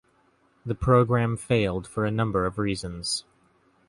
[0.65, 3.23] The program failed for a number of reasons.